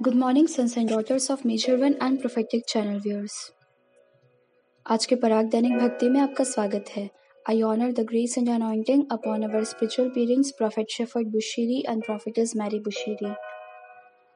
[0.00, 3.32] Good morning, sons and daughters of Major One and Prophetic Channel viewers.
[4.86, 7.08] आज के पराग दैनिक भक्ति में आपका स्वागत है।
[7.46, 12.54] I honour the grace and anointing upon our spiritual parents prophet Shepherd Bushiri and prophetess
[12.56, 13.34] Mary Bushiri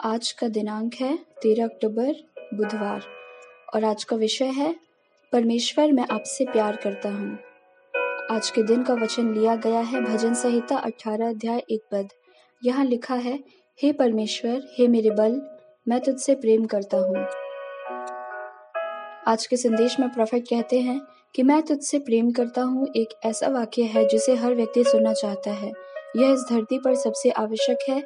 [0.00, 2.14] आज का दिनांक है तेरह अक्टूबर
[2.54, 3.02] बुधवार।
[3.74, 4.74] और आज का विषय है
[5.32, 7.36] परमेश्वर मैं आपसे प्यार करता हूँ।
[8.30, 12.08] आज के दिन का वचन लिया गया है भजन संहिता अठारह अध्याय एक पद।
[12.62, 13.38] यहाँ लिखा है
[13.82, 15.42] हे परमेश्वर, हे मेरे बल,
[15.88, 17.16] मैं तुझसे प्रेम करता हूँ।
[19.26, 21.00] आज के संदेश में प्रॉफिट कहते हैं
[21.34, 25.50] कि मैं तुझसे प्रेम करता हूँ एक ऐसा वाक्य है जिसे हर व्यक्ति सुनना चाहता
[25.50, 25.72] है।
[26.16, 28.02] यह इस धरती पर सबसे आवश्यक है,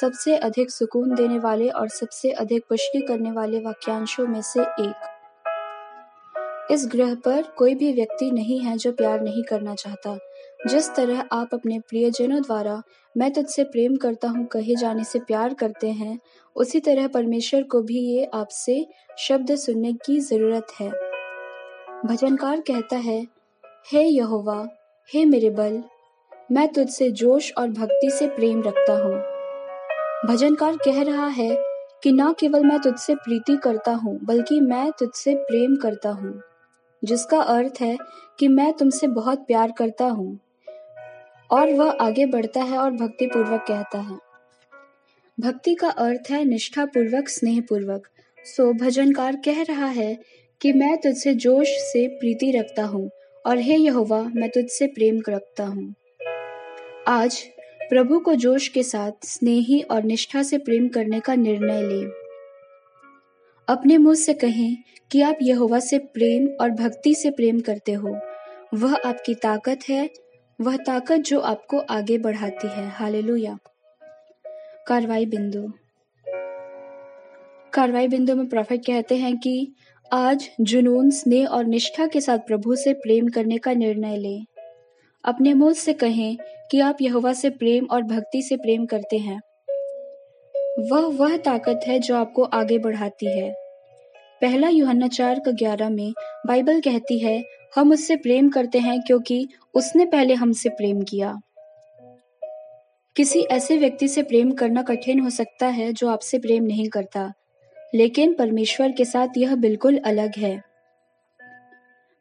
[0.00, 5.08] सबसे अधिक सुकून देने वाले और सबसे अधिक पुष्टि करने वाले वाक्यांशों में से एक।
[6.70, 10.18] इस ग्रह पर कोई भी व्यक्ति नहीं है जो प्यार नहीं करना चाहता।
[10.68, 12.82] जिस तरह आप अपने प्रियजनों द्वारा
[13.16, 16.18] मैं तुझसे प्रेम करता हूँ कहे जाने से प्यार करते हैं,
[16.56, 18.86] उसी तरह परमेश्वर को भी ये आपसे
[19.18, 20.90] शब्द सुनने की ज़रूरत है।
[22.06, 23.26] भजनकार कहता है,
[23.92, 24.66] हे यहोवा,
[25.08, 25.82] हे मेरे बल,
[26.52, 29.14] मैं तुझसे जोश और भक्ति से प्रेम रखता हूँ।
[30.26, 31.56] भजनकार कह रहा है
[32.02, 36.40] कि न केवल मैं तुझसे प्रीति करता हूँ, बल्कि मैं तुझसे प्रेम करता हूँ,
[37.02, 37.96] जिसका अर्थ है
[38.38, 40.38] कि मैं तुमसे बहुत प्यार करता हूँ।
[41.52, 44.18] और वह आगे बढ़ता है और भक्ति पूर्वक कहता है।
[45.40, 48.08] भक्ति का अर्थ है निष्ठा पूर्वक स्नेह पूर्वक
[48.44, 50.18] सो भजनकार कह रहा है
[50.60, 53.10] कि मैं तुझसे जोश से प्रीति रखता हूँ
[53.46, 55.94] और हे यहोवा, मैं तुझसे प्रेम रखता हूँ।
[57.08, 57.42] आज
[57.88, 62.10] प्रभु को जोश के साथ स्नेही और निष्ठा से प्रेम करने का निर्णय लें।
[63.68, 64.76] अपने मुँह से कहें
[65.12, 68.16] कि आप यहोवा से प्रेम और भक्ति से प्रेम करते हो।
[68.74, 70.08] वह आपकी ताकत है
[70.62, 73.58] वह ताकत जो आपको आगे बढ़ाती है। हालेलुया।
[74.86, 75.72] कार्रवाई बिंदु।
[77.72, 79.72] कार्रवाई बिंदु में प्रॉफिट कहते हैं कि
[80.12, 84.44] आज जुनून, स्नेह और निष्ठा के साथ प्रभु से प्रेम करने का निर्णय लें।
[85.24, 86.38] अपने मुँह से कहें
[86.70, 89.40] कि आप यहोवा से प्रेम और भक्ति से प्रेम करते हैं।
[90.78, 93.61] वह वह ताकत है जो आपको आगे बढ़ाती है।
[94.42, 96.12] पहला यूहन्ना चार का ग्यारह में
[96.46, 97.42] बाइबल कहती है,
[97.74, 101.40] हम उससे प्रेम करते हैं क्योंकि उसने पहले हमसे प्रेम किया।
[103.16, 107.32] किसी ऐसे व्यक्ति से प्रेम करना कठिन हो सकता है जो आपसे प्रेम नहीं करता,
[107.94, 110.62] लेकिन परमेश्वर के साथ यह बिल्कुल अलग है।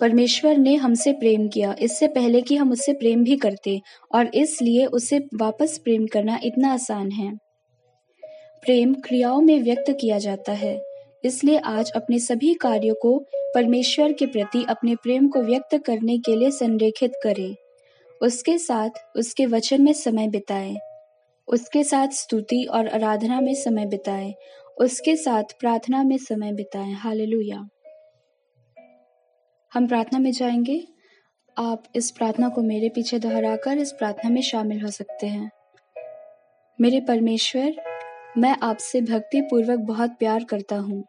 [0.00, 3.80] परमेश्वर ने हमसे प्रेम किया, इससे पहले कि हम उससे प्रेम भी करते,
[4.14, 7.36] और इसलिए उसे वापस प्रेम करना इतना आसान है।
[8.62, 10.95] प्रेम क्रियाओं में व्यक्त किया जाता है।
[11.26, 13.18] इसलिए आज अपने सभी कार्यों को
[13.54, 17.56] परमेश्वर के प्रति अपने प्रेम को व्यक्त करने के लिए संरेखित करें।
[18.22, 20.76] उसके साथ उसके वचन में समय बिताएँ।
[21.48, 24.34] उसके साथ स्तुति और आराधना में समय बिताएँ।
[24.80, 27.68] उसके साथ प्रार्थना में समय बिताएँ। हालेलुया।
[29.74, 30.86] हम प्रार्थना में जाएँगे।
[31.58, 35.50] आप इस प्रार्थना को मेरे पीछे दोहराकर इस प्रार्थना में शामिल हो सकते हैं।
[36.80, 37.72] मेरे परमेश्वर,
[38.38, 41.04] मैं आपसे भक्ति पूर्वक बहुत प्यार करता हूँ।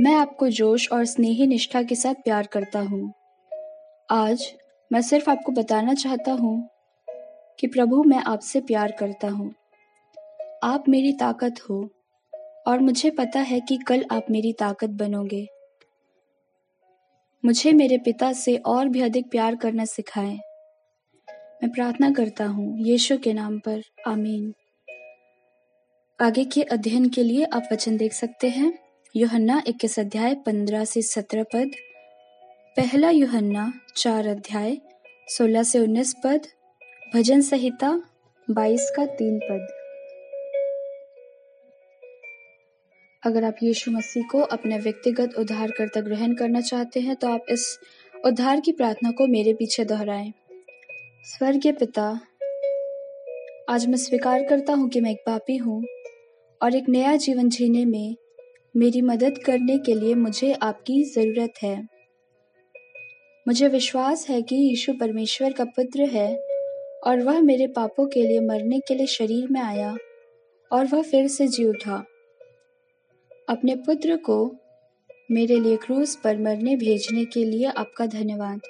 [0.00, 3.12] मैं आपको जोश और स्नेही निष्ठा के साथ प्यार करता हूँ।
[4.10, 4.54] आज
[4.92, 6.68] मैं सिर्फ़ आपको बताना चाहता हूँ
[7.60, 9.54] कि प्रभु, मैं आपसे प्यार करता हूँ।
[10.62, 11.90] आप मेरी ताकत हो
[12.66, 15.48] और मुझे पता है कि कल आप मेरी ताकत बनोगे।
[17.44, 20.38] मुझे मेरे पिता से और भी अधिक प्यार करना सिखाएँ।
[21.62, 24.54] मैं प्रार्थना करता हूँ यीशु के नाम पर। आमीन।
[26.20, 31.02] आगे के अध्ययन के लिए आप वचन देख सकते हैं। योहन्ना इक्कीस अध्याय पंद्रह से
[31.02, 31.70] सत्रह पद।
[32.76, 34.76] पहला योहन्ना चार अध्याय
[35.28, 36.46] सोलह से उन्नीस पद।
[37.14, 37.90] भजन संहिता
[38.48, 39.66] बाईस का तीन पद।
[43.22, 47.46] अगर आप यीशु मसीह को अपने व्यक्तिगत उद्धार करता ग्रहण करना चाहते हैं तो आप
[47.50, 47.66] इस
[48.14, 50.32] उद्धार की प्रार्थना को मेरे पीछे दोहराएँ।
[51.28, 52.08] स्वर्गीय पिता,
[53.70, 55.82] आज मैं स्वीकार करता हूँ कि मैं एक पापी हूँ
[56.60, 58.16] और एक नया जीवन जीने में
[58.76, 61.88] मेरी मदद करने के लिए मुझे आपकी ज़रूरत है।
[63.46, 66.28] मुझे विश्वास है कि यीशु परमेश्वर का पुत्र है
[67.04, 69.96] और वह मेरे पापों के लिए मरने के लिए शरीर में आया
[70.70, 72.04] और वह फिर से जी उठा।
[73.48, 74.56] अपने पुत्र को
[75.30, 78.60] मेरे लिए क्रूस पर मरने भेजने के लिए आपका धन्यवाद।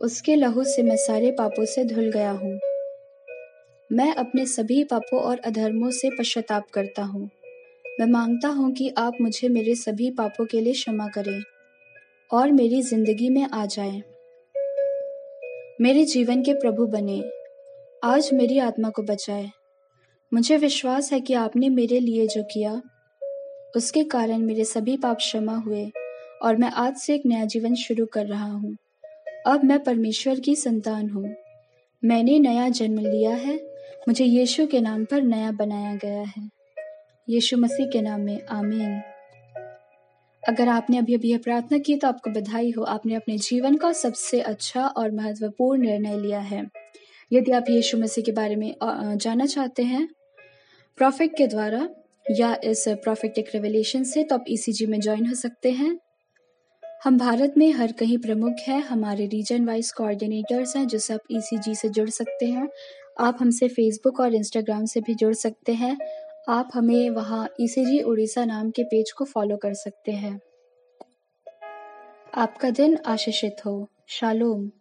[0.00, 2.58] उसके लहू से मैं सारे पापों से धुल गया हूँ।
[3.92, 7.30] मैं अपने सभी पापों और अधर्मों से पश्चाताप करता हूँ।
[8.00, 11.42] मैं माँगता हूँ कि आप मुझे मेरे सभी पापों के लिए क्षमा करें
[12.30, 14.02] और मेरी ज़िंदगी में आ जाए।
[15.80, 17.24] मेरे जीवन के प्रभु बने।
[18.04, 19.50] आज मेरी आत्मा को बचाए।
[20.34, 22.82] मुझे विश्वास है कि आपने मेरे लिए जो किया,
[23.76, 25.90] उसके कारण मेरे सभी पाप क्षमा हुए
[26.42, 28.76] और मैं आज से एक नया जीवन शुरू कर रहा हूँ।
[29.46, 31.34] अब मैं परमेश्वर की संतान हूँ।
[32.04, 33.56] मैंने नया जन्म लिया है।
[34.08, 36.59] मुझे यीशु के नाम पर नया बनाया गया है।
[37.28, 39.00] यीशु मसीह के नाम में, आमीन।
[40.42, 43.92] अगर आपने अभी अभी यह प्रार्थना की तो आपको बधाई हो। आपने अपने जीवन का
[43.92, 46.66] सबसे अच्छा और महत्वपूर्ण निर्णय लिया है।
[47.32, 50.08] यदि आप यीशु मसीह के बारे में जानना चाहते हैं,
[50.98, 51.88] प्रॉफिट के द्वारा
[52.26, 55.98] या इस प्रॉफिटिक रेवलेशन से तो आप ईसीजी में ज्वाइन हो सकते हैं।
[57.04, 61.74] हम भारत में हर कहीं प्रमुख हैं। हमारे रीजन वाइज कोऑर्डिनेटर्स हैं, जिससे आप ईसीजी
[61.74, 62.68] से जुड़ सकते हैं।
[63.20, 65.96] आप हमसे फेसबुक और इंस्टाग्राम से भी जुड़ सकते हैं।
[66.50, 70.40] आप हमें वहाँ ईसीजी उड़ीसा नाम के पेज को फॉलो कर सकते हैं।
[72.34, 74.79] आपका दिन आशीषित हो। शालोम।